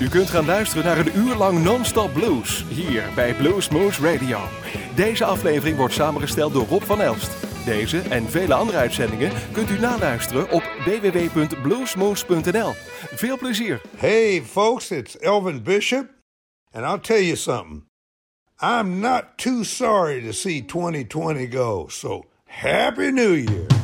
U 0.00 0.08
kunt 0.08 0.30
gaan 0.30 0.44
luisteren 0.44 0.84
naar 0.84 0.98
een 0.98 1.16
uur 1.16 1.34
lang 1.34 1.62
non-stop 1.62 2.12
blues 2.12 2.64
hier 2.68 3.04
bij 3.14 3.34
Blues 3.34 3.68
Moose 3.68 4.12
Radio. 4.12 4.38
Deze 4.94 5.24
aflevering 5.24 5.76
wordt 5.76 5.94
samengesteld 5.94 6.52
door 6.52 6.66
Rob 6.66 6.82
van 6.82 7.00
Elst. 7.00 7.30
Deze 7.64 7.98
en 8.00 8.30
vele 8.30 8.54
andere 8.54 8.78
uitzendingen 8.78 9.32
kunt 9.52 9.70
u 9.70 9.78
naluisteren 9.78 10.50
op 10.50 10.62
www.bluesmoose.nl. 10.84 12.72
Veel 13.14 13.38
plezier. 13.38 13.80
Hey, 13.96 14.42
folks, 14.42 14.90
it's 14.90 15.18
Elvin 15.18 15.62
Bishop, 15.62 16.06
and 16.72 16.84
I'll 16.84 17.00
tell 17.00 17.24
you 17.24 17.36
something. 17.36 17.84
I'm 18.62 19.00
not 19.00 19.24
too 19.36 19.64
sorry 19.64 20.22
to 20.22 20.32
see 20.32 20.64
2020 20.64 21.46
go, 21.50 21.86
so 21.88 22.24
Happy 22.44 23.10
New 23.10 23.34
Year. 23.34 23.79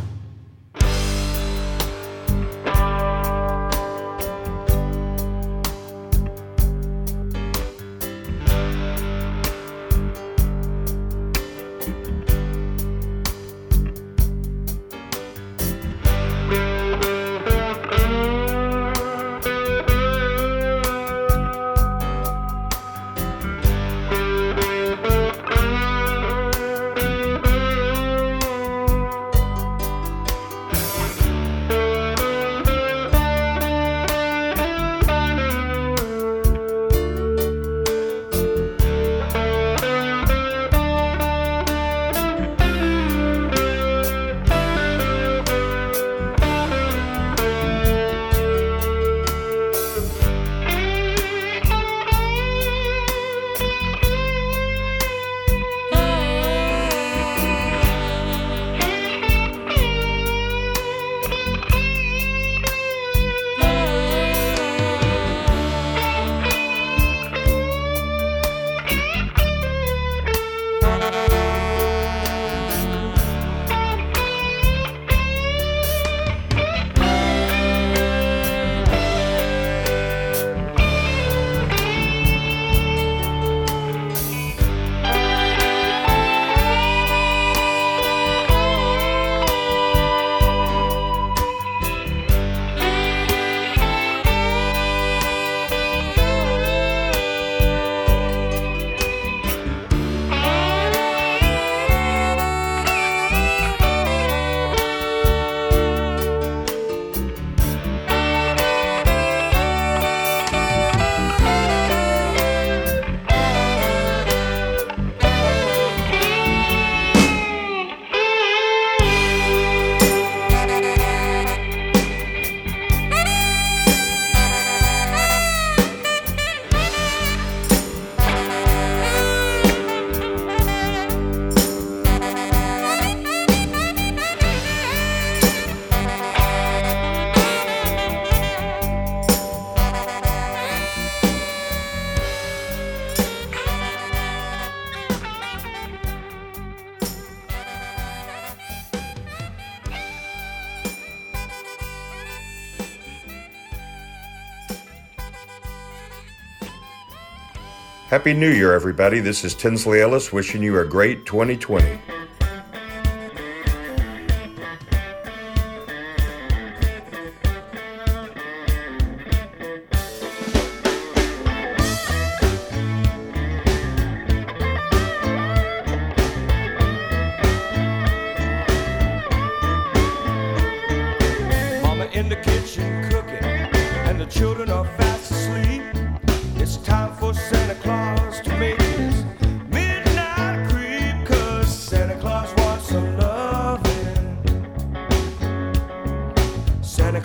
Happy 158.26 158.37
New 158.37 158.50
Year, 158.50 158.72
everybody. 158.72 159.20
This 159.20 159.44
is 159.44 159.54
Tinsley 159.54 160.00
Ellis 160.00 160.32
wishing 160.32 160.60
you 160.60 160.81
a 160.81 160.84
great 160.84 161.26
2020. 161.26 161.97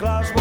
Claus 0.02 0.41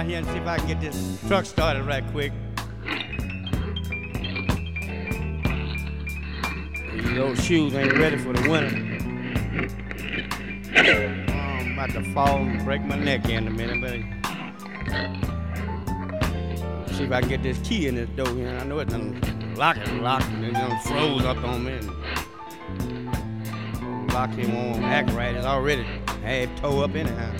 out 0.00 0.06
here 0.06 0.16
and 0.16 0.26
see 0.28 0.36
if 0.38 0.46
I 0.46 0.56
can 0.56 0.66
get 0.66 0.80
this 0.80 1.20
truck 1.28 1.44
started 1.44 1.84
right 1.84 2.02
quick. 2.10 2.32
These 6.94 7.18
old 7.18 7.38
shoes 7.38 7.74
ain't 7.74 7.98
ready 7.98 8.16
for 8.16 8.32
the 8.32 8.48
winter. 8.48 8.74
Oh, 10.74 11.32
I'm 11.32 11.72
about 11.74 11.90
to 11.90 12.02
fall 12.14 12.38
and 12.38 12.64
break 12.64 12.82
my 12.82 12.96
neck 12.96 13.28
in 13.28 13.46
a 13.46 13.50
minute, 13.50 13.82
but 13.82 14.00
see 16.94 17.04
if 17.04 17.12
I 17.12 17.20
can 17.20 17.28
get 17.28 17.42
this 17.42 17.58
key 17.58 17.86
in 17.86 17.96
this 17.96 18.08
door 18.10 18.34
here. 18.34 18.56
I 18.58 18.64
know 18.64 18.78
it 18.78 18.88
done 18.88 19.20
lock 19.54 19.76
it 19.76 19.92
locked 20.00 20.24
and 20.28 20.46
it 20.46 20.54
done 20.54 20.80
froze 20.80 21.26
up 21.26 21.44
on 21.44 21.64
me. 21.64 21.72
And 23.82 24.12
lock 24.14 24.30
it 24.38 24.48
won't 24.48 24.82
act 24.82 25.10
right. 25.10 25.34
It's 25.34 25.44
already 25.44 25.82
half 26.22 26.58
toe 26.58 26.80
up 26.80 26.94
anyhow. 26.94 27.34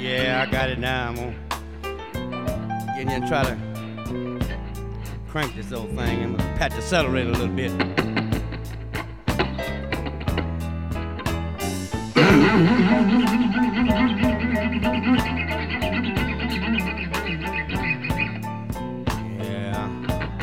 Yeah, 0.00 0.46
I 0.46 0.50
got 0.50 0.70
it 0.70 0.78
now. 0.78 1.08
I'm 1.08 1.16
gonna 1.16 1.34
get 2.96 3.02
in 3.02 3.10
and 3.10 3.28
try 3.28 3.42
to 3.44 3.56
crank 5.28 5.54
this 5.54 5.70
old 5.70 5.88
thing. 5.90 6.22
I'm 6.22 6.36
gonna 6.36 6.58
the 6.70 6.76
accelerator 6.78 7.28
a 7.28 7.32
little 7.32 7.48
bit. 7.48 7.70
Yeah. 19.42 19.88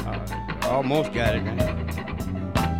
Uh, 0.05 0.67
almost 0.67 1.11
got 1.13 1.35
it. 1.35 1.41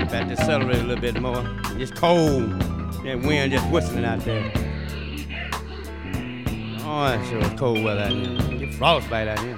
About 0.02 0.28
to 0.28 0.34
accelerate 0.34 0.78
a 0.78 0.84
little 0.84 1.02
bit 1.02 1.20
more. 1.20 1.44
It's 1.80 1.92
cold. 1.92 2.77
That 3.08 3.22
wind 3.22 3.54
just 3.54 3.66
whistling 3.72 4.04
out 4.04 4.20
there. 4.26 4.52
Oh, 6.82 7.06
it 7.08 7.26
sure 7.30 7.58
cold 7.58 7.82
weather 7.82 8.02
out 8.02 8.12
here. 8.12 8.58
Get 8.60 8.74
frostbite 8.74 9.30
out 9.30 9.40
here. 9.40 9.56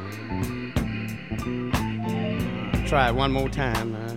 Try 2.86 3.10
it 3.10 3.16
one 3.16 3.32
more 3.32 3.50
time. 3.50 4.09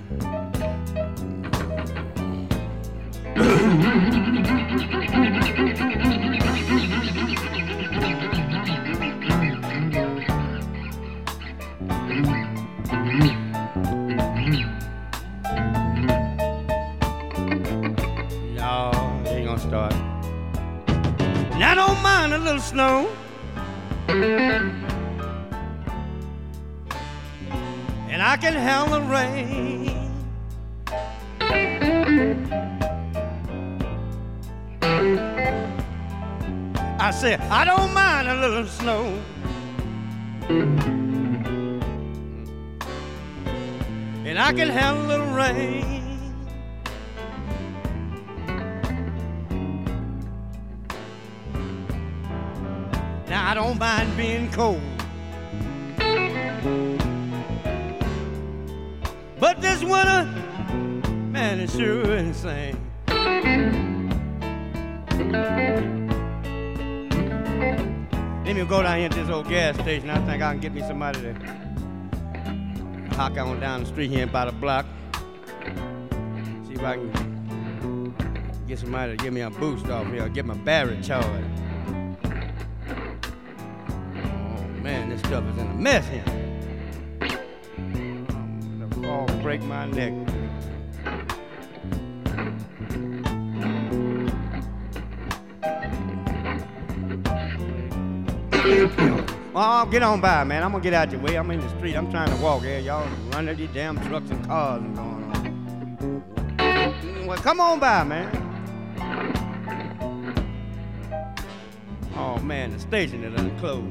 A 38.63 38.65
little 38.65 38.79
snow. 38.79 39.21
And 44.25 44.39
I 44.39 44.53
can 44.53 44.69
handle 44.69 45.07
little 45.07 45.27
rain. 45.35 46.33
Now 53.29 53.51
I 53.51 53.55
don't 53.55 53.79
mind 53.79 54.17
being 54.17 54.51
cold. 54.53 54.81
But 59.41 59.61
this 59.61 59.83
winter, 59.83 60.25
man, 61.33 61.59
it's 61.59 61.77
sure 61.77 62.15
insane. 62.15 62.79
Let 68.53 68.61
me 68.61 68.67
go 68.67 68.83
down 68.83 68.99
here 68.99 69.09
to 69.09 69.15
this 69.15 69.31
old 69.31 69.49
gas 69.49 69.75
station. 69.77 70.11
I 70.11 70.17
think 70.27 70.43
I 70.43 70.53
can 70.53 70.61
get 70.61 70.75
me 70.75 70.83
somebody 70.83 71.23
to 71.23 71.33
Hawk 73.17 73.39
on 73.39 73.59
down 73.61 73.81
the 73.81 73.87
street 73.87 74.11
here 74.11 74.25
about 74.25 74.49
a 74.49 74.53
block. 74.53 74.85
See 76.67 76.75
if 76.75 76.83
I 76.83 76.97
can 76.97 78.15
get 78.69 78.79
somebody 78.79 79.17
to 79.17 79.25
give 79.25 79.33
me 79.33 79.41
a 79.41 79.49
boost 79.49 79.87
off 79.87 80.07
here, 80.09 80.29
get 80.29 80.45
my 80.45 80.53
battery 80.53 81.01
charged. 81.01 81.49
Oh 84.23 84.65
man, 84.83 85.09
this 85.09 85.21
stuff 85.21 85.45
is 85.45 85.57
in 85.57 85.67
a 85.71 85.75
mess 85.75 86.07
here. 86.09 86.23
I'm 87.79 88.91
gonna 88.91 89.07
fall, 89.07 89.27
break 89.39 89.63
my 89.63 89.87
neck. 89.87 90.13
Oh, 99.55 99.85
get 99.85 100.03
on 100.03 100.23
by, 100.23 100.45
man. 100.45 100.63
I'm 100.63 100.73
gonna 100.73 100.83
get 100.83 100.95
out 100.95 101.13
your 101.13 101.21
way. 101.21 101.37
I'm 101.37 101.51
in 101.51 101.61
the 101.61 101.69
street. 101.77 101.95
I'm 101.95 102.11
trying 102.11 102.35
to 102.35 102.43
walk 102.43 102.63
here. 102.63 102.79
Y'all 102.79 103.07
running 103.33 103.55
these 103.55 103.69
damn 103.75 103.99
trucks 104.09 104.31
and 104.31 104.47
cars 104.47 104.81
and 104.81 104.97
going 104.97 105.25
on. 105.25 105.33
Mm, 106.57 107.27
well, 107.27 107.37
come 107.37 107.61
on 107.61 107.79
by, 107.79 108.03
man. 108.03 108.31
Oh 112.17 112.39
man, 112.39 112.73
the 112.73 112.81
station 112.81 113.25
is 113.25 113.39
unclosed. 113.39 113.85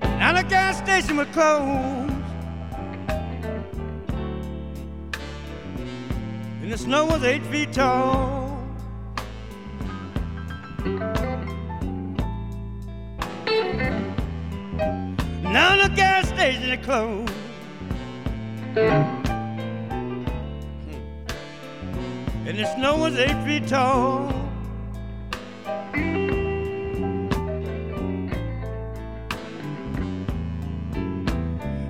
Now 0.00 0.32
the 0.32 0.44
gas 0.48 0.78
station 0.78 1.18
was 1.18 1.28
closed. 1.28 2.14
And 6.62 6.72
the 6.72 6.78
snow 6.78 7.04
was 7.04 7.22
eight 7.22 7.44
feet 7.46 7.74
tall. 7.74 8.41
Is 16.82 16.86
closed. 16.86 17.32
And 22.44 22.58
the 22.58 22.64
snow 22.74 22.96
was 22.98 23.16
eight 23.18 23.44
feet 23.44 23.68
tall. 23.68 24.32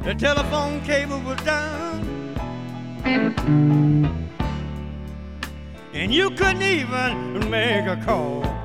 The 0.05 0.15
telephone 0.15 0.83
cable 0.83 1.21
was 1.21 1.41
down. 1.43 2.03
And 5.95 6.13
you 6.13 6.31
couldn't 6.31 6.63
even 6.63 7.51
make 7.51 7.87
a 7.87 7.97
call. 8.05 8.62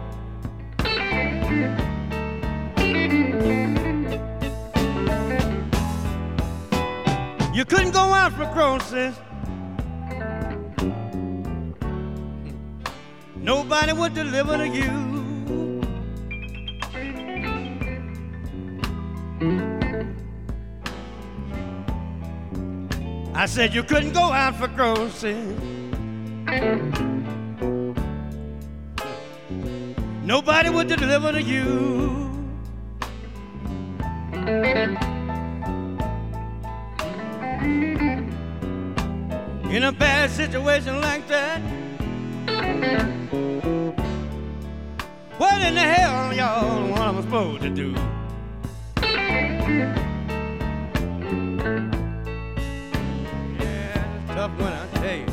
You 7.57 7.65
couldn't 7.65 7.89
go 7.89 8.13
out 8.13 8.33
for 8.33 8.45
groceries. 8.53 9.15
Nobody 13.35 13.93
would 13.93 14.13
deliver 14.13 14.57
to 14.57 14.67
you. 14.67 14.91
I 23.33 23.47
said 23.47 23.73
you 23.73 23.81
couldn't 23.81 24.13
go 24.13 24.31
out 24.31 24.55
for 24.57 24.67
groceries. 24.67 25.57
Nobody 30.23 30.69
would 30.69 30.89
deliver 30.89 31.31
to 31.31 31.41
you. 31.41 32.27
In 39.77 39.83
a 39.83 39.91
bad 39.91 40.31
situation 40.31 40.99
like 41.01 41.27
that, 41.27 41.61
what 45.37 45.61
in 45.61 45.75
the 45.75 45.81
hell 45.81 46.33
y'all 46.33 46.89
what 46.89 47.01
I'm 47.01 47.21
supposed 47.21 47.61
to 47.61 47.69
do? 47.69 47.93
Yeah, 53.59 54.01
tough 54.29 54.59
one, 54.59 54.73
I 54.73 54.87
tell 54.95 55.15
you. 55.15 55.27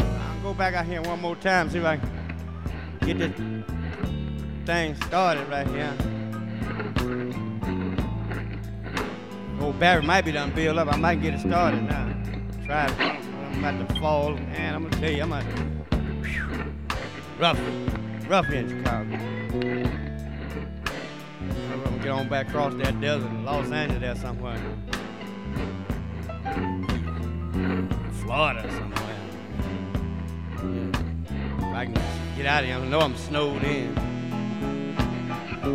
I'll 0.00 0.42
go 0.42 0.54
back 0.54 0.74
out 0.74 0.84
here 0.84 1.00
one 1.02 1.20
more 1.20 1.36
time, 1.36 1.70
see 1.70 1.78
if 1.78 1.84
I 1.84 1.98
can 1.98 2.10
get 3.06 3.18
this 3.20 3.32
thing 4.66 4.96
started 5.02 5.48
right 5.48 5.68
here. 5.68 5.94
Old 9.60 9.78
Barry 9.78 10.02
might 10.02 10.24
be 10.24 10.32
done 10.32 10.50
build 10.50 10.78
up. 10.78 10.92
I 10.92 10.96
might 10.96 11.22
get 11.22 11.34
it 11.34 11.40
started 11.42 11.84
now. 11.84 12.12
Try 12.66 12.86
it. 12.86 13.27
I'm 13.50 13.64
about 13.64 13.88
to 13.88 13.94
fall. 14.00 14.32
Man, 14.32 14.74
I'm 14.74 14.88
gonna 14.88 15.00
tell 15.00 15.10
you, 15.10 15.22
I'm 15.22 15.30
to. 15.30 15.44
Rough. 17.38 17.58
Rough 18.28 18.46
here 18.46 18.58
in 18.58 18.68
Chicago. 18.68 19.16
I'm 21.70 21.82
gonna 21.84 21.98
get 21.98 22.10
on 22.10 22.28
back 22.28 22.48
across 22.48 22.74
that 22.74 23.00
desert 23.00 23.30
in 23.30 23.44
Los 23.44 23.70
Angeles 23.70 24.20
somewhere. 24.20 24.60
Florida 28.22 28.70
somewhere. 28.70 29.20
If 31.58 31.74
I 31.74 31.84
can 31.86 31.94
get 32.36 32.46
out 32.46 32.64
of 32.64 32.68
here, 32.68 32.76
I 32.76 32.86
know 32.86 33.00
I'm 33.00 33.16
snowed 33.16 33.64
in. 33.64 33.94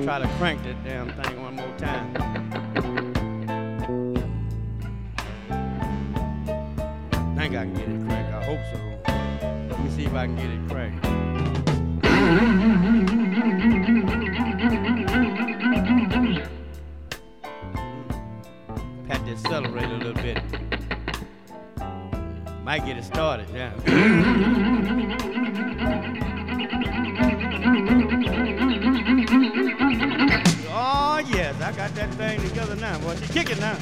Try 0.03 0.19
to 0.19 0.27
crank 0.37 0.63
that 0.63 0.83
damn 0.83 1.11
thing 1.23 1.41
one 1.41 1.55
more 1.55 1.77
time. 1.77 2.52
Think 7.53 7.57
I 7.57 7.65
can 7.65 7.73
get 7.73 7.87
it 7.89 8.07
cracked. 8.07 8.33
I 8.33 8.43
hope 8.43 8.59
so. 8.71 8.77
Let 9.69 9.79
me 9.83 9.89
see 9.91 10.05
if 10.05 10.13
I 10.13 10.25
can 10.25 10.35
get 10.35 10.49
it 10.49 10.69
cracked. 10.69 11.03
Pat 19.07 19.25
the 19.25 19.31
accelerator 19.31 19.93
a 19.93 19.97
little 19.97 20.13
bit. 20.13 20.41
Might 22.63 22.85
get 22.85 22.97
it 22.97 23.03
started, 23.03 23.47
yeah. 23.53 23.73
oh 30.69 31.19
yes, 31.29 31.61
I 31.61 31.71
got 31.73 31.93
that 31.95 32.13
thing 32.15 32.41
together 32.41 32.75
now. 32.77 32.97
Boy, 32.99 33.15
she 33.15 33.27
kicking 33.33 33.59
now. 33.59 33.77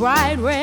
Bright 0.00 0.38
red 0.38 0.59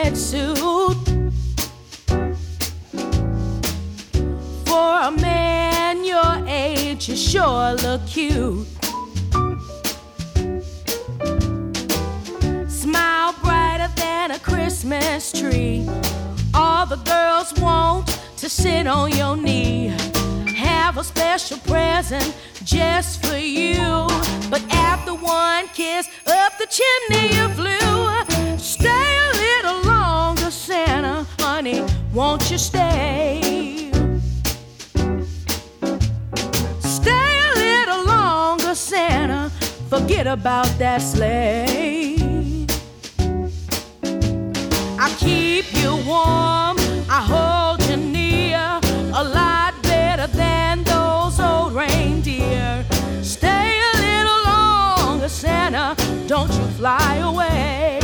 than 50.34 50.84
those 50.84 51.40
old 51.40 51.74
reindeer. 51.74 52.86
Stay 53.22 53.80
a 53.80 53.98
little 53.98 54.44
longer, 54.46 55.30
Santa, 55.30 55.96
don't 56.28 56.52
you 56.52 56.66
fly 56.78 57.16
away. 57.18 58.00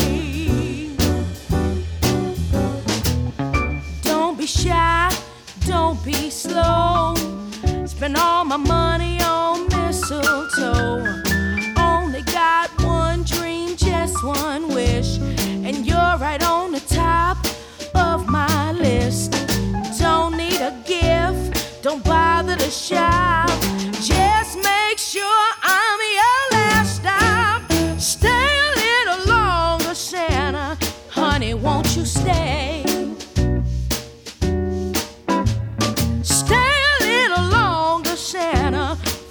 Don't 4.02 4.38
be 4.38 4.46
shy, 4.46 5.12
don't 5.66 6.04
be 6.04 6.30
slow. 6.30 7.16
Spend 7.86 8.18
all 8.18 8.44
my 8.46 8.58
money 8.58 9.22
on 9.22 9.68
mistletoe. 9.70 11.13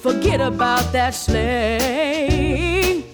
Forget 0.02 0.40
about 0.40 0.92
that 0.92 1.14
sleigh. 1.14 3.11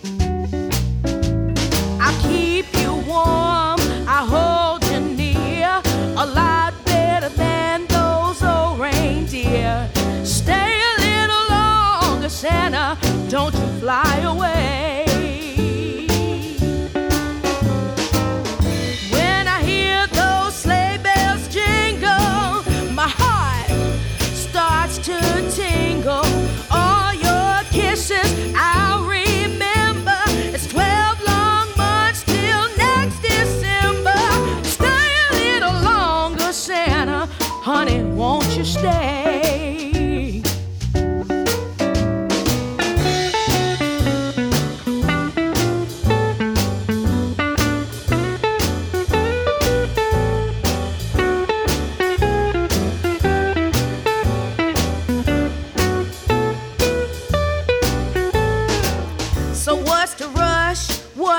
Santa, 12.39 12.97
don't 13.29 13.53
you 13.53 13.67
fly 13.81 14.21
away. 14.21 14.88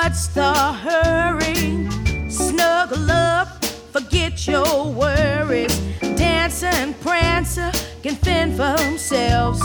What's 0.10 0.26
the 0.30 0.54
hurry? 0.54 1.88
Snuggle 2.32 3.12
up, 3.12 3.63
forget 3.63 4.48
your 4.48 4.91
worries. 4.91 5.78
Dancer 6.02 6.65
and 6.65 7.00
Prancer 7.00 7.69
uh, 7.72 8.02
can 8.02 8.15
fend 8.15 8.54
for 8.54 8.76
themselves. 8.76 9.62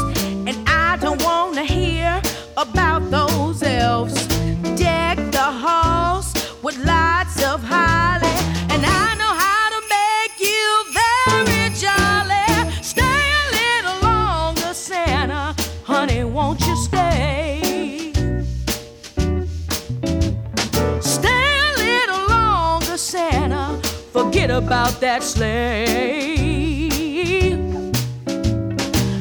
About 24.67 24.99
that 25.01 25.23
sleigh. 25.23 26.89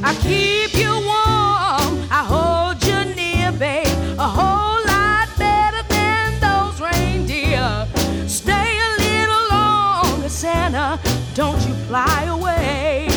I 0.02 0.16
keep 0.22 0.74
you 0.74 0.92
warm, 1.12 1.92
I 2.10 2.24
hold 2.34 2.78
you 2.86 3.14
near, 3.14 3.52
babe. 3.52 3.88
A 4.18 4.28
whole 4.38 4.80
lot 4.94 5.28
better 5.38 5.84
than 5.90 6.40
those 6.40 6.80
reindeer. 6.80 7.86
Stay 8.28 8.80
a 8.88 8.92
little 9.06 9.46
longer, 9.50 10.30
Santa. 10.30 10.98
Don't 11.36 11.62
you 11.68 11.74
fly 11.90 12.24
away. 12.38 13.08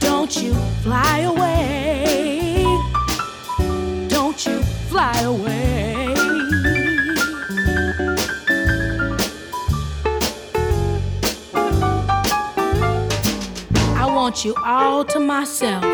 Don't 0.00 0.34
you 0.42 0.54
fly 0.82 1.18
away. 1.32 2.64
Don't 4.08 4.46
you 4.46 4.62
fly 4.88 5.20
away. 5.20 5.41
You 14.44 14.54
all 14.56 15.04
to 15.04 15.20
myself. 15.20 15.84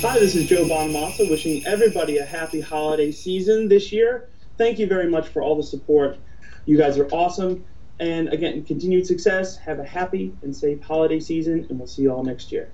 Hi, 0.00 0.18
this 0.20 0.36
is 0.36 0.46
Joe 0.46 0.64
Bonamassa 0.64 1.28
wishing 1.28 1.66
everybody 1.66 2.18
a 2.18 2.24
happy 2.24 2.60
holiday 2.60 3.10
season 3.10 3.68
this 3.68 3.90
year. 3.90 4.28
Thank 4.56 4.78
you 4.78 4.86
very 4.86 5.10
much 5.10 5.28
for 5.28 5.42
all 5.42 5.56
the 5.56 5.62
support. 5.62 6.18
You 6.66 6.78
guys 6.78 6.98
are 6.98 7.08
awesome. 7.08 7.64
And 7.98 8.28
again, 8.28 8.64
continued 8.64 9.06
success. 9.06 9.56
Have 9.56 9.80
a 9.80 9.84
happy 9.84 10.32
and 10.42 10.54
safe 10.54 10.80
holiday 10.80 11.18
season, 11.18 11.66
and 11.68 11.78
we'll 11.78 11.88
see 11.88 12.02
you 12.02 12.12
all 12.12 12.22
next 12.22 12.52
year. 12.52 12.70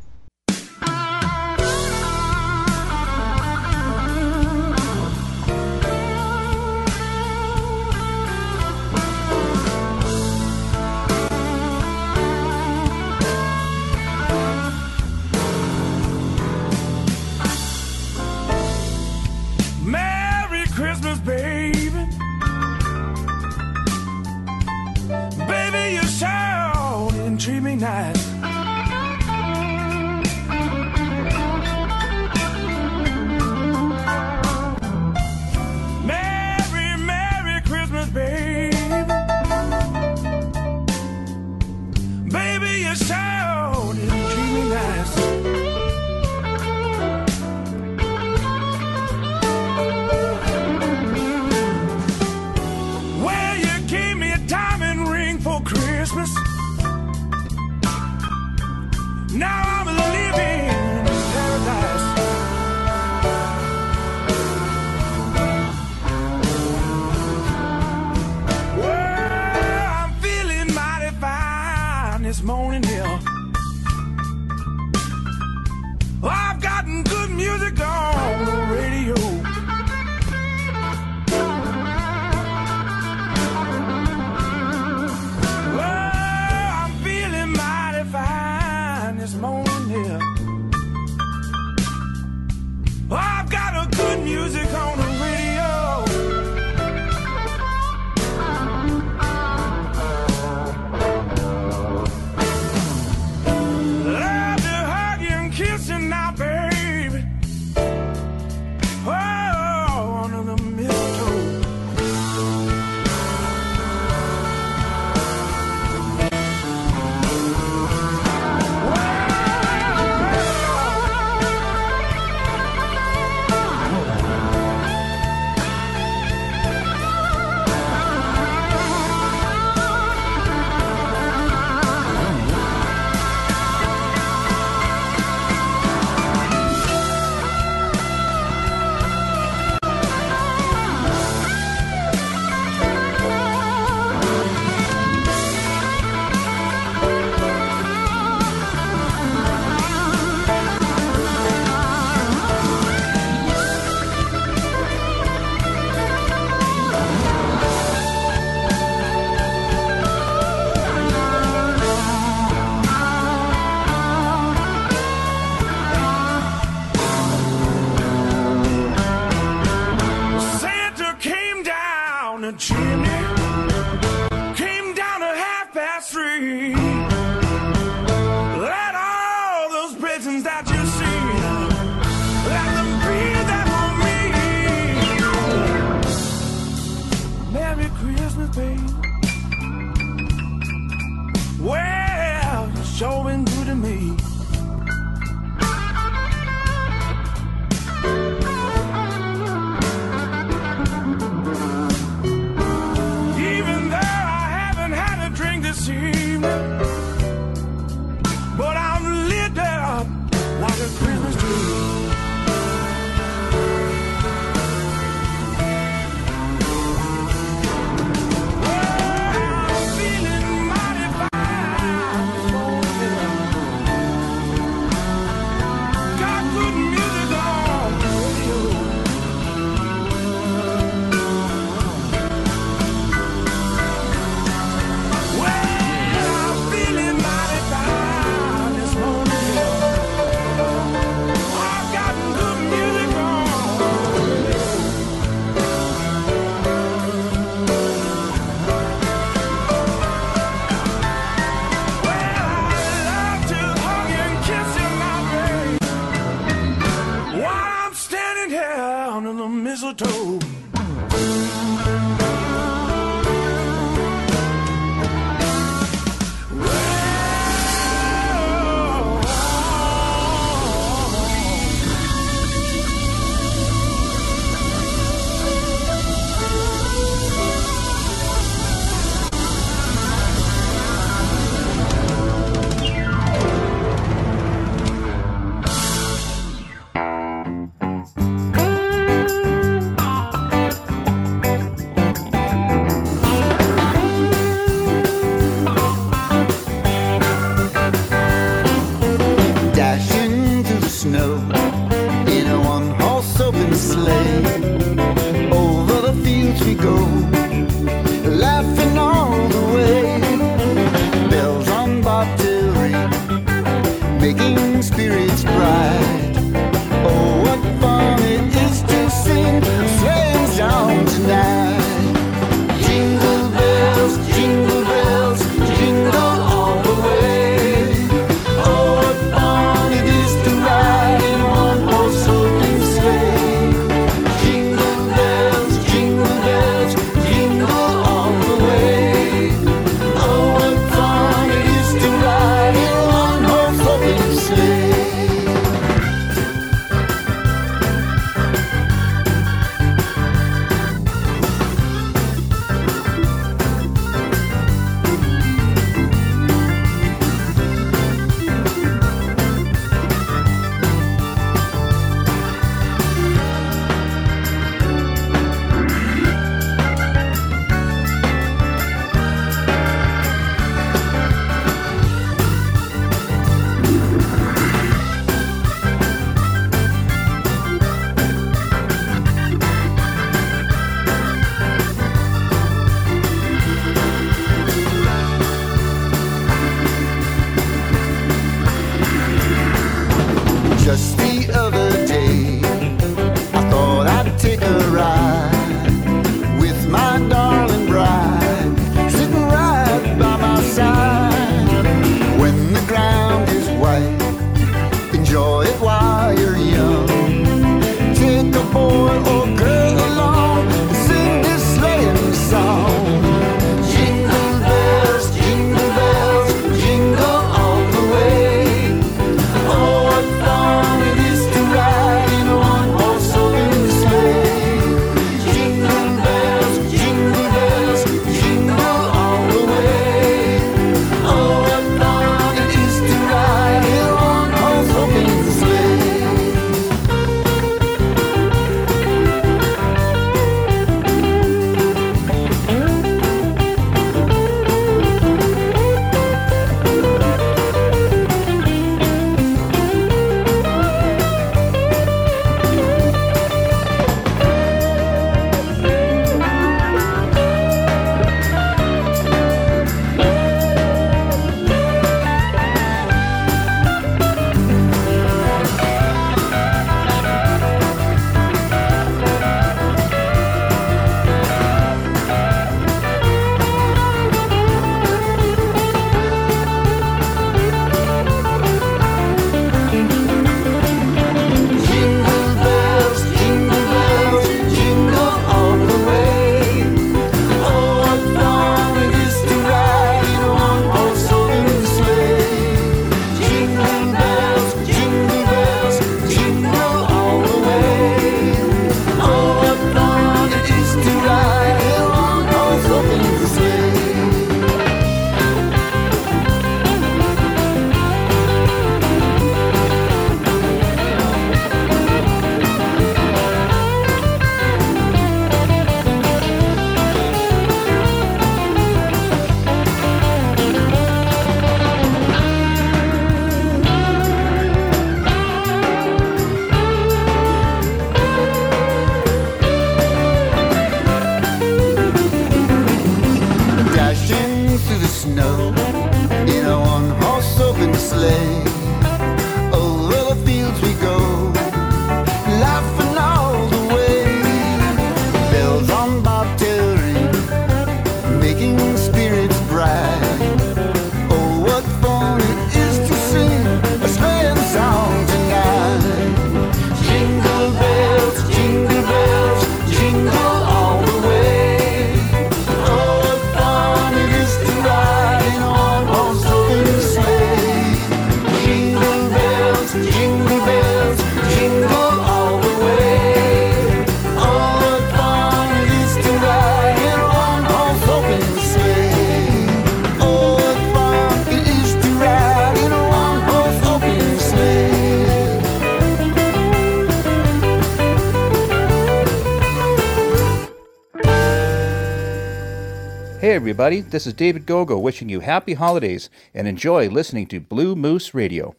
Hey, 593.44 593.52
everybody, 593.52 594.00
this 594.00 594.26
is 594.26 594.32
David 594.32 594.64
Gogo 594.64 594.98
wishing 594.98 595.28
you 595.28 595.40
happy 595.40 595.74
holidays 595.74 596.30
and 596.54 596.66
enjoy 596.66 597.10
listening 597.10 597.46
to 597.48 597.60
Blue 597.60 597.94
Moose 597.94 598.32
Radio. 598.32 598.74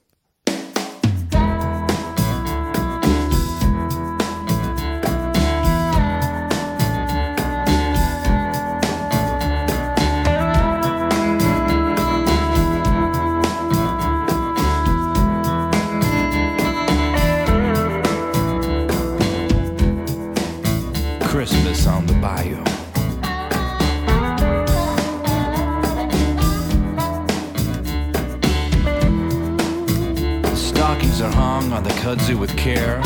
with 32.45 32.57
care. 32.57 32.99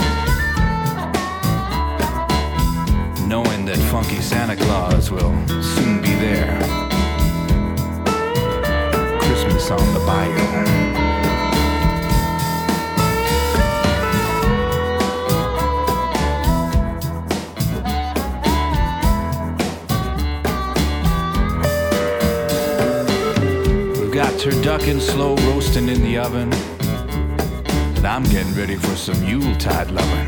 Knowing 3.25 3.63
that 3.63 3.78
funky 3.89 4.19
Santa 4.19 4.56
Claus 4.56 5.12
will 5.12 5.34
soon 5.62 6.02
be 6.02 6.13
there. 6.15 6.60
Christmas 9.21 9.71
on 9.71 9.93
the 9.93 9.99
bayou. 10.06 10.65
Got 24.12 24.34
turducken 24.34 24.99
slow 24.99 25.36
roasting 25.36 25.88
in 25.88 26.02
the 26.02 26.17
oven 26.17 26.68
now 28.02 28.16
I'm 28.16 28.24
getting 28.24 28.54
ready 28.56 28.76
for 28.76 28.96
some 28.96 29.22
Yuletide 29.24 29.92
loving. 29.92 30.28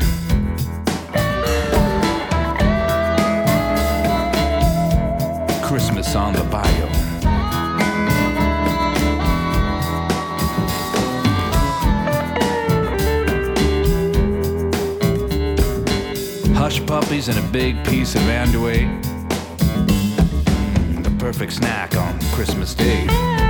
Christmas 5.62 6.14
on 6.14 6.34
the 6.34 6.44
bayou. 6.50 6.86
Hush 16.54 16.84
puppies 16.86 17.28
and 17.28 17.38
a 17.38 17.52
big 17.52 17.82
piece 17.86 18.14
of 18.14 18.20
andouille. 18.22 19.02
The 21.02 21.10
perfect 21.18 21.54
snack 21.54 21.96
on 21.96 22.20
Christmas 22.32 22.74
Day. 22.74 23.41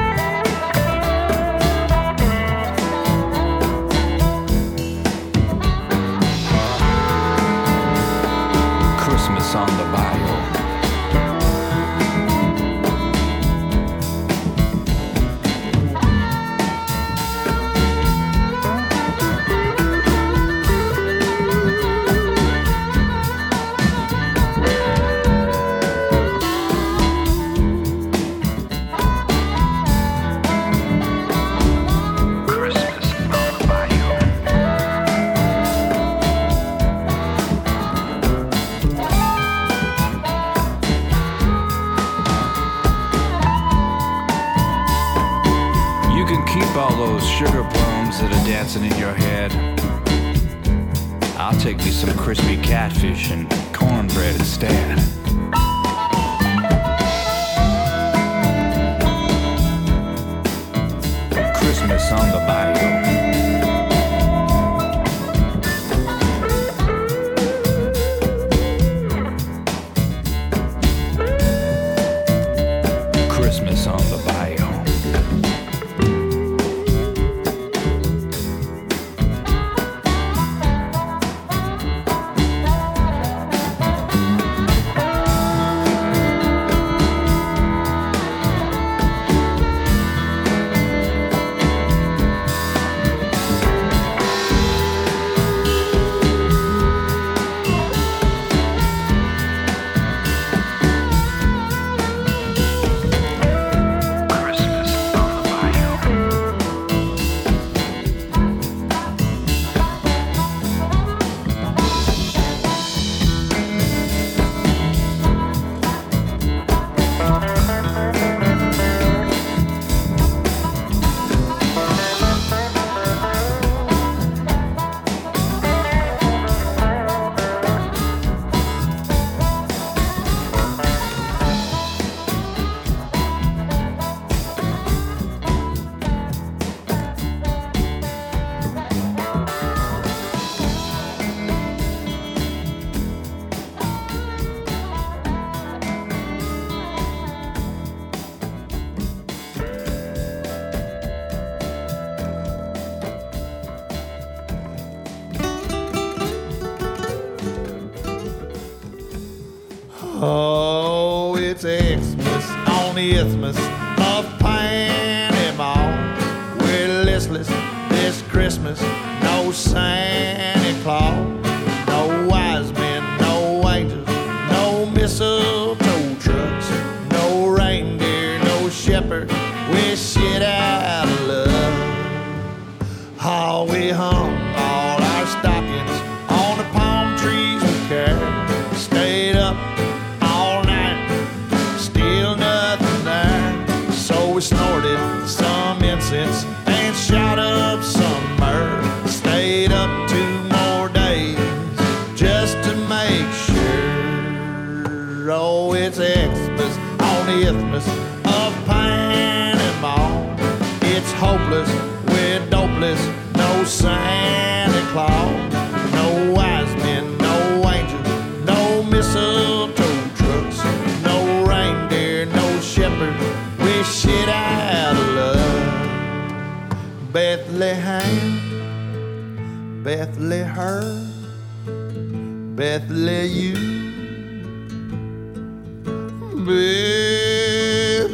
Bethlehem, 236.45 238.13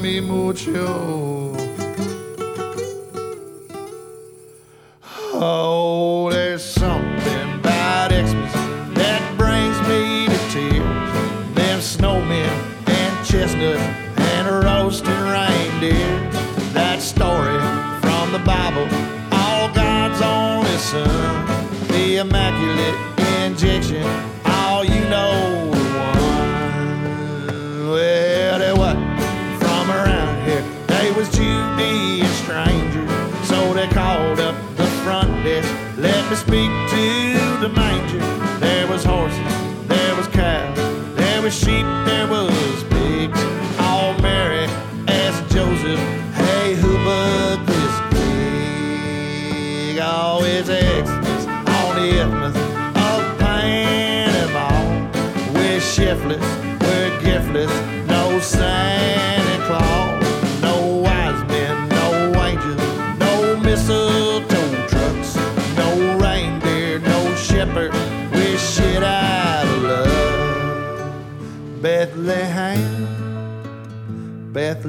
mi 0.00 0.20
mucho. 0.20 1.31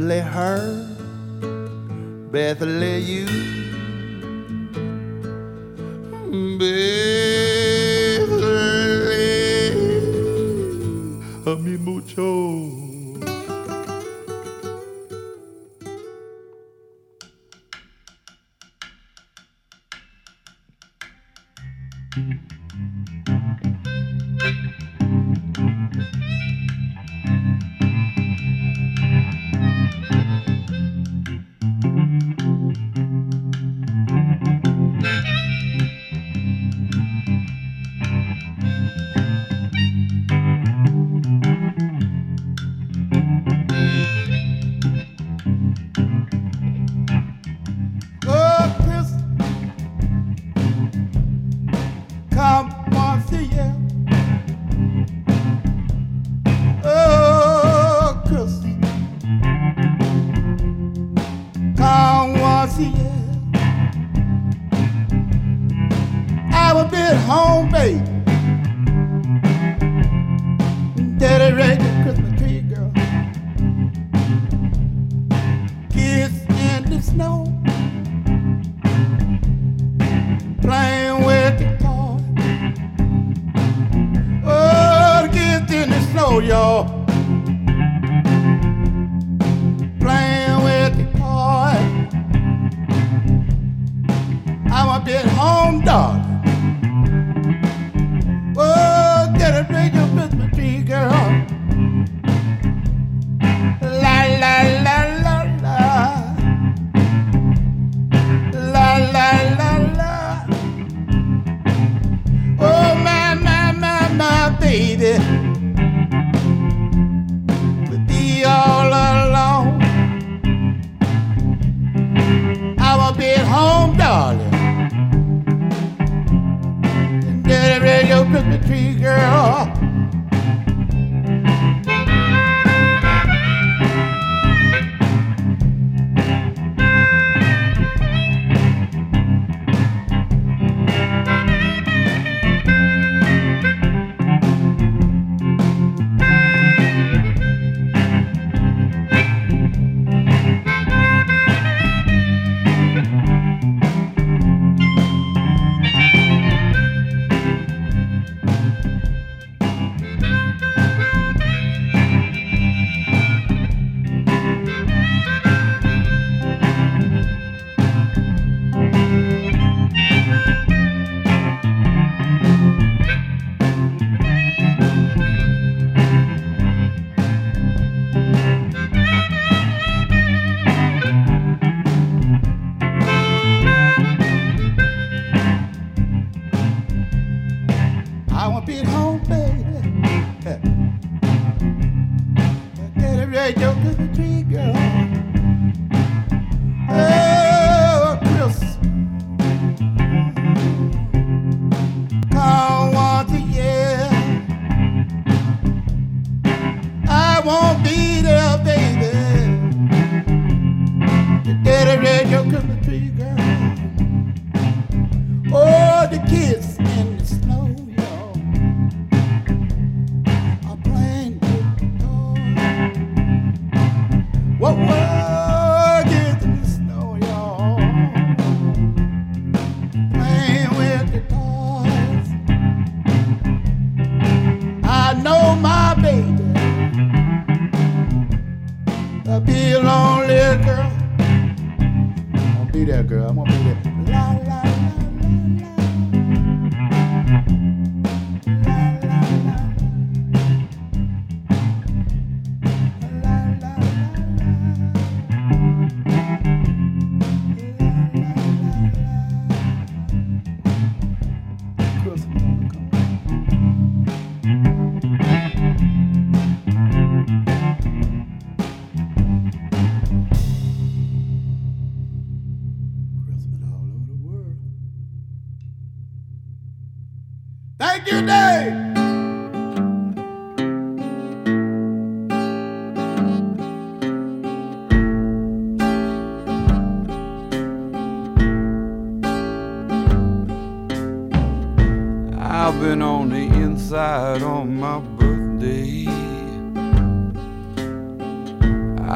Bethlehem, 0.04 0.98
Bethlehem. 2.30 2.30
Bethlehem, 2.30 3.53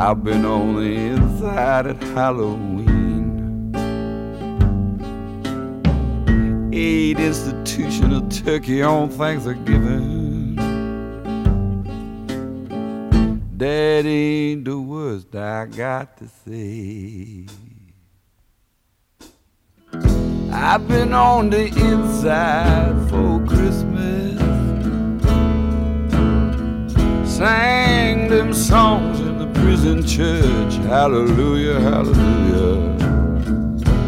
I've 0.10 0.24
been 0.24 0.46
on 0.46 0.76
the 0.76 0.96
inside 0.96 1.88
at 1.88 2.02
Halloween. 2.02 3.74
Eight 6.74 7.20
institutional 7.20 8.22
turkey 8.30 8.82
on 8.84 9.10
Thanksgiving. 9.10 10.56
That 13.58 14.06
ain't 14.06 14.64
the 14.64 14.80
worst 14.80 15.36
I 15.36 15.66
got 15.66 16.16
to 16.20 16.30
say. 16.46 17.46
I've 20.54 20.88
been 20.88 21.12
on 21.12 21.50
the 21.50 21.66
inside 21.66 23.10
for 23.10 23.46
Christmas. 23.46 24.57
Sang 27.38 28.30
them 28.30 28.52
songs 28.52 29.20
in 29.20 29.38
the 29.38 29.46
prison 29.62 30.04
church. 30.04 30.74
Hallelujah, 30.88 31.80
hallelujah. 31.80 32.96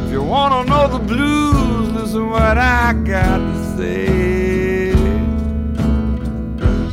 If 0.08 0.12
you 0.12 0.24
wanna 0.24 0.68
know 0.68 0.88
the 0.88 0.98
blues, 0.98 1.92
listen 1.92 2.28
what 2.32 2.58
I 2.58 2.94
got 2.94 3.38
to 3.38 3.78
say. 3.78 4.96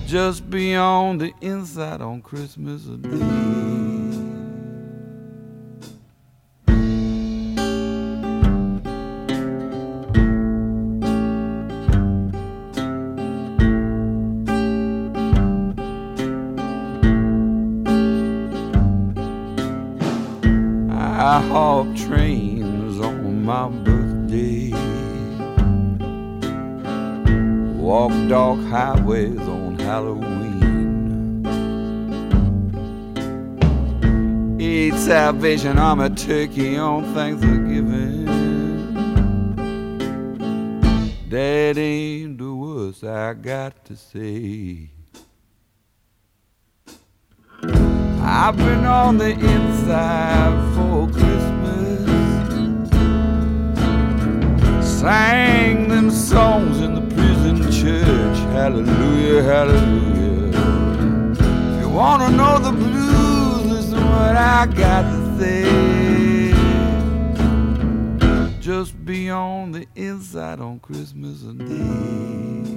Just 0.06 0.50
be 0.50 0.76
on 0.76 1.16
the 1.16 1.32
inside 1.40 2.02
on 2.02 2.20
Christmas 2.20 2.82
Day. 2.82 4.05
I 21.38 21.86
trains 21.94 22.98
on 22.98 23.44
my 23.44 23.68
birthday. 23.68 24.70
Walk 27.78 28.10
dark 28.26 28.58
highways 28.70 29.38
on 29.40 29.78
Halloween. 29.78 31.44
Eat 34.58 34.94
Salvation 34.94 35.78
Army 35.78 36.08
turkey 36.16 36.78
on 36.78 37.04
Thanksgiving. 37.12 38.24
That 41.28 41.76
ain't 41.76 42.38
the 42.38 42.54
worst 42.54 43.04
I 43.04 43.34
got 43.34 43.84
to 43.84 43.94
say. 43.94 44.95
I've 48.28 48.56
been 48.56 48.84
on 48.84 49.18
the 49.18 49.30
inside 49.30 50.74
for 50.74 51.06
Christmas. 51.12 52.04
Sang 55.00 55.86
them 55.86 56.10
songs 56.10 56.80
in 56.80 56.96
the 56.96 57.02
prison 57.14 57.70
church. 57.70 58.38
Hallelujah, 58.52 59.44
hallelujah. 59.44 60.48
If 61.76 61.80
you 61.82 61.88
wanna 61.88 62.30
know 62.30 62.58
the 62.58 62.72
blues, 62.72 63.64
listen 63.64 64.04
what 64.04 64.36
I 64.36 64.66
got 64.66 65.02
to 65.02 65.38
say. 65.38 66.52
Just 68.60 69.04
be 69.04 69.30
on 69.30 69.70
the 69.70 69.86
inside 69.94 70.58
on 70.58 70.80
Christmas 70.80 71.42
Day. 71.42 72.75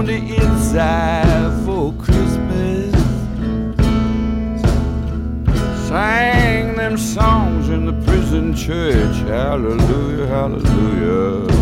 On 0.00 0.06
the 0.06 0.16
inside 0.16 1.52
for 1.66 1.92
Christmas. 1.92 2.90
Sang 5.88 6.74
them 6.74 6.96
songs 6.96 7.68
in 7.68 7.84
the 7.84 7.92
prison 8.06 8.54
church. 8.56 9.14
Hallelujah, 9.28 10.26
hallelujah. 10.26 11.52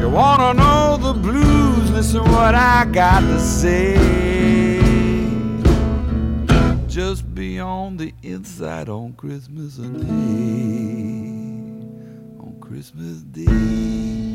You 0.00 0.08
wanna 0.08 0.54
know 0.54 0.96
the 0.96 1.12
blues? 1.12 1.92
Listen 1.92 2.22
what 2.22 2.56
I 2.56 2.84
got 2.86 3.20
to 3.20 3.38
say. 3.38 3.94
Just 6.88 7.32
be 7.36 7.60
on 7.60 7.98
the 7.98 8.12
inside 8.24 8.88
on 8.88 9.12
Christmas 9.12 9.76
Day. 9.76 10.08
On 12.40 12.56
Christmas 12.60 13.22
Day. 13.22 14.27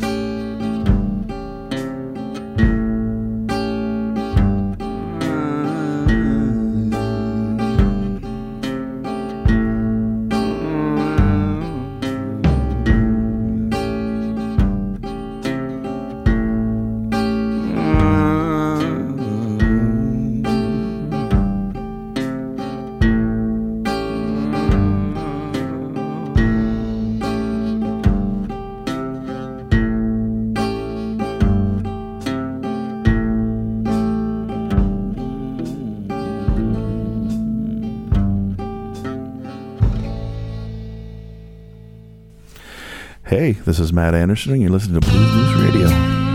is 43.84 43.92
Matt 43.92 44.16
Anderson, 44.16 44.54
and 44.54 44.62
you're 44.62 44.72
listening 44.72 45.00
to 45.02 45.10
Blues 45.10 45.36
Moose 45.36 45.74
Radio. 45.74 46.33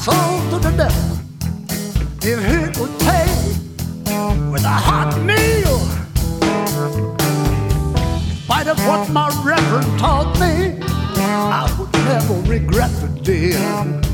soul 0.00 0.50
to 0.50 0.58
the 0.58 0.72
devil 0.76 1.16
if 2.22 2.38
he 2.44 2.58
could 2.78 2.98
pay 3.00 3.28
with 4.50 4.64
a 4.64 4.68
hot 4.68 5.16
meal. 5.22 5.78
In 8.30 8.36
spite 8.36 8.68
of 8.68 8.78
what 8.86 9.08
my 9.10 9.28
reverend 9.44 9.98
taught 9.98 10.38
me, 10.38 10.78
I 11.18 11.74
would 11.78 11.92
never 11.92 12.34
regret 12.50 12.90
the 13.00 13.08
deal. 13.22 14.05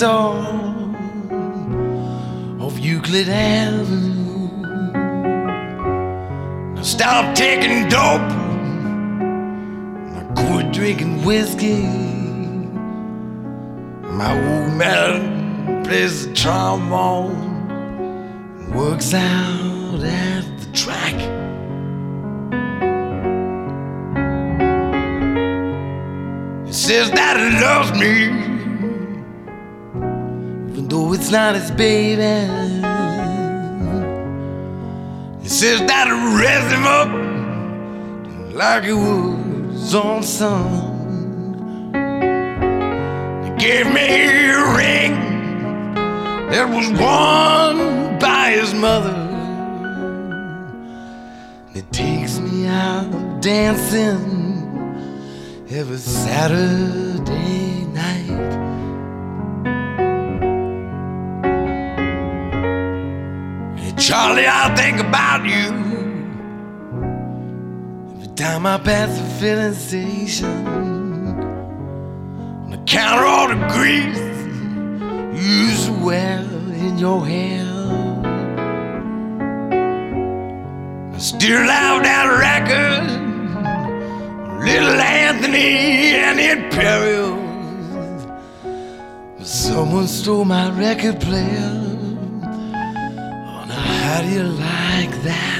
Dirty 0.00 0.39
like 38.80 38.88
he 38.88 38.94
was 38.94 39.94
on 39.94 40.22
son. 40.22 41.92
He 43.44 43.50
gave 43.66 43.86
me 43.92 44.06
a 44.50 44.74
ring 44.74 45.14
that 46.50 46.66
was 46.68 46.88
worn 46.88 48.18
by 48.18 48.52
his 48.52 48.72
mother. 48.72 49.14
And 51.68 51.76
it 51.76 51.92
takes 51.92 52.38
me 52.38 52.66
out 52.68 53.42
dancing 53.42 54.48
every 55.68 55.98
Saturday 55.98 57.84
night. 57.84 58.28
Charlie, 63.98 64.46
I 64.46 64.74
think 64.74 65.00
about 65.00 65.44
you 65.44 65.99
time 68.40 68.64
I 68.64 68.78
pass 68.78 69.18
the 69.18 69.24
filling 69.38 69.74
station. 69.74 70.66
On 72.64 72.72
account 72.72 73.20
of 73.20 73.26
all 73.26 73.48
the 73.48 73.56
grease 73.74 74.18
used 75.44 75.88
to 75.88 76.08
in 76.86 76.96
your 76.96 77.26
hair. 77.26 77.66
I 81.14 81.18
still 81.18 81.66
have 81.76 82.02
that 82.02 82.26
record, 82.48 83.04
Little 84.64 85.00
Anthony 85.00 86.14
and 86.24 86.38
the 86.38 86.50
Imperials. 86.56 88.24
But 89.36 89.46
someone 89.46 90.08
stole 90.08 90.46
my 90.46 90.70
record 90.70 91.20
player. 91.20 91.72
Oh, 92.42 93.64
now 93.68 93.84
how 94.04 94.22
do 94.22 94.28
you 94.30 94.44
like 94.44 95.22
that? 95.24 95.59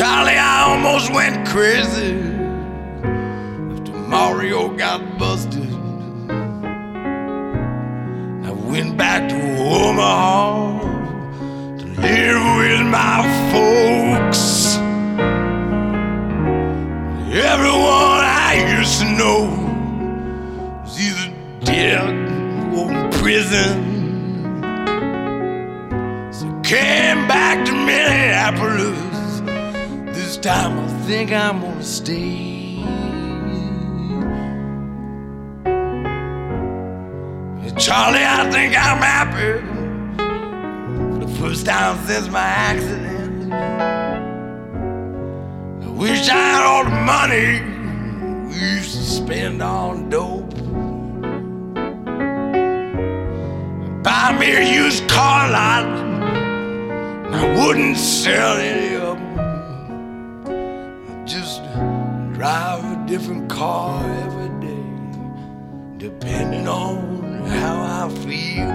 Charlie, 0.00 0.38
I 0.38 0.62
almost 0.62 1.12
went 1.12 1.46
crazy 1.46 2.14
after 3.70 3.92
Mario 4.08 4.74
got 4.74 5.18
busted. 5.18 5.70
I 8.46 8.50
went 8.50 8.96
back 8.96 9.28
to 9.28 9.36
Omaha 9.58 10.78
to 11.80 11.84
live 12.00 12.42
with 12.56 12.80
my 12.86 13.20
folks. 13.52 14.78
Everyone 17.30 18.24
I 18.24 18.78
used 18.78 19.00
to 19.00 19.04
know 19.04 19.50
was 20.82 20.98
either 20.98 21.30
dead 21.62 22.08
or 22.72 22.90
in 22.90 23.10
prison. 23.20 23.76
So 26.32 26.46
I 26.48 26.60
came 26.62 27.28
back 27.28 27.66
to 27.66 27.72
Minneapolis. 27.72 29.09
Time 30.42 30.78
I 30.78 30.88
think 31.06 31.32
I'm 31.32 31.60
gonna 31.60 31.82
stay. 31.82 32.82
Charlie, 37.76 38.24
I 38.24 38.50
think 38.50 38.74
I'm 38.74 39.02
happy 39.02 39.60
for 41.12 41.18
the 41.26 41.32
first 41.38 41.66
time 41.66 41.98
since 42.06 42.28
my 42.28 42.40
accident. 42.40 43.52
I 45.84 45.88
wish 45.88 46.28
I 46.30 46.32
had 46.32 46.64
all 46.64 46.84
the 46.84 46.90
money 46.90 47.60
we 48.48 48.54
used 48.54 48.96
to 48.96 49.02
spend 49.02 49.62
on 49.62 50.08
dope. 50.08 50.54
Buy 54.02 54.36
me 54.38 54.56
a 54.56 54.64
used 54.84 55.06
car 55.06 55.50
lot, 55.50 55.84
and 55.84 57.34
I 57.34 57.44
wouldn't 57.66 57.98
sell 57.98 58.56
any 58.56 58.99
different 63.20 63.50
car 63.50 64.02
every 64.22 64.48
day, 64.66 64.86
depending 65.98 66.66
on 66.66 67.44
how 67.44 68.06
I 68.06 68.08
feel. 68.24 68.70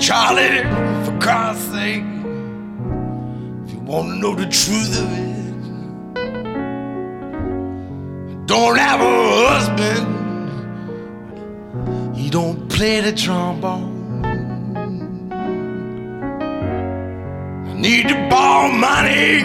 Charlie, 0.00 0.64
for 1.04 1.16
God's 1.20 1.60
sake, 1.60 2.02
if 3.64 3.72
you 3.72 3.80
want 3.86 4.08
to 4.08 4.16
know 4.16 4.34
the 4.34 4.46
truth 4.46 4.98
of 5.00 5.08
it, 5.12 5.36
don't 8.46 8.76
have 8.76 9.00
a 9.00 9.04
husband. 9.46 10.08
He 12.16 12.30
don't 12.30 12.68
play 12.68 13.00
the 13.00 13.12
trombone. 13.12 13.91
Need 17.82 18.06
to 18.06 18.14
borrow 18.30 18.70
money 18.70 19.40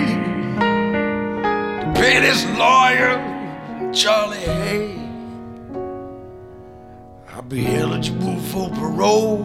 to 1.79 1.93
pay 1.95 2.19
this 2.19 2.45
lawyer, 2.55 3.17
Charlie 3.91 4.37
Hay. 4.37 4.95
I'll 7.29 7.41
be 7.41 7.65
eligible 7.65 8.37
for 8.51 8.69
parole 8.69 9.43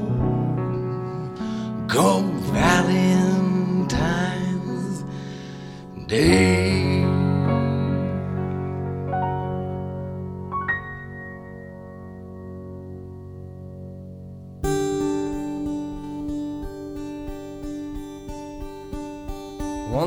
come 1.89 2.39
Valentine's 2.53 3.95
Day. 6.07 6.92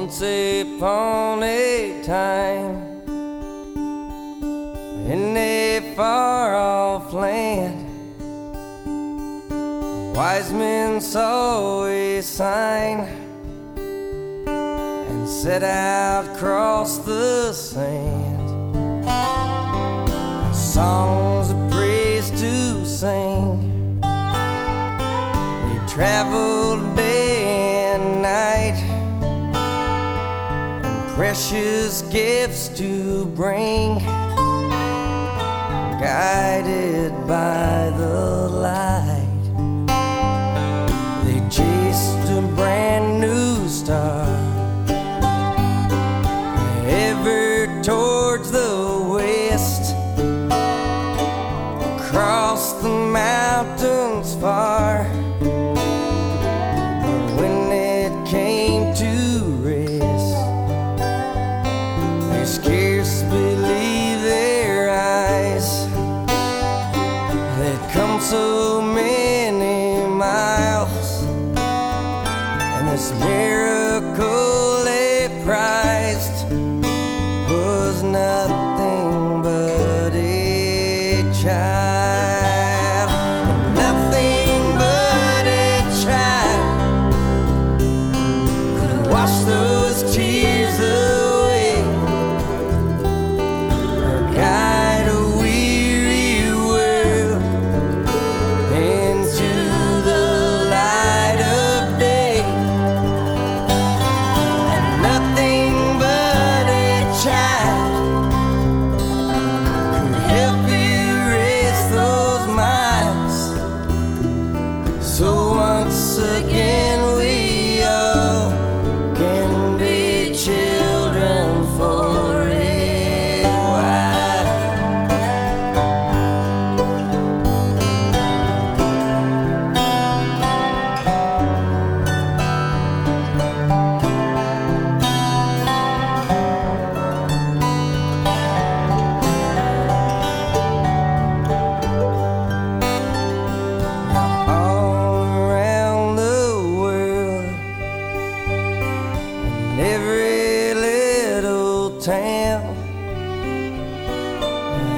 Once 0.05 0.21
upon 0.21 1.41
a 1.41 2.03
time, 2.05 2.75
in 5.09 5.35
a 5.35 5.93
far 5.95 6.53
off 6.55 7.11
land, 7.11 7.87
wise 10.15 10.53
men 10.53 11.01
saw 11.01 11.85
a 11.87 12.21
sign 12.21 12.99
and 13.79 15.27
set 15.27 15.63
out 15.63 16.27
across 16.35 16.99
the 16.99 17.51
sand. 17.51 18.45
Songs 20.55 21.49
of 21.49 21.71
praise 21.71 22.29
to 22.29 22.85
sing. 22.85 23.99
They 24.01 25.79
traveled 25.87 26.95
precious 31.15 32.01
gifts 32.11 32.67
to 32.67 33.25
bring, 33.27 33.99
guided 35.97 37.13
by 37.25 37.89
the 37.97 38.49
light. 38.51 39.14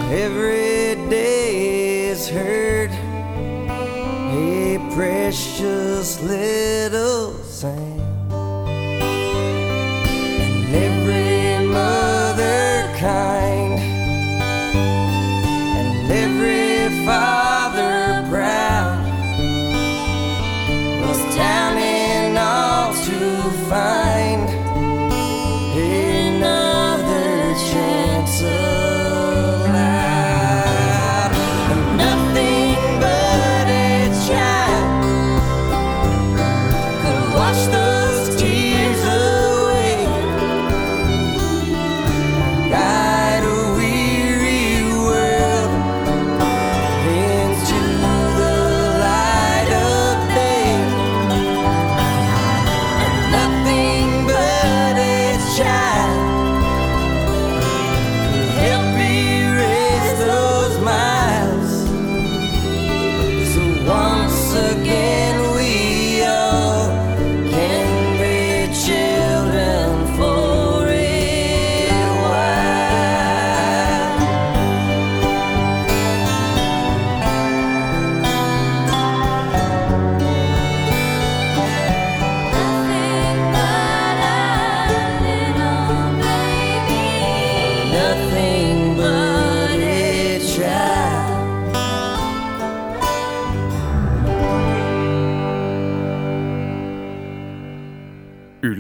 Every 0.10 0.96
day 1.10 2.08
is 2.08 2.30
heard 2.30 2.92
a 4.32 4.80
precious 4.96 6.22
little 6.24 7.34
sound. 7.44 8.32
And 10.40 10.74
every 10.74 11.68
mother 11.68 12.90
kind 12.98 13.37